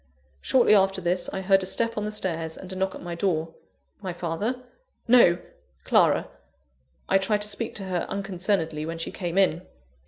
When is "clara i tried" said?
5.83-7.43